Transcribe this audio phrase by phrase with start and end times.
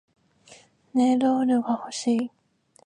[0.95, 2.31] ネイルオイル欲しい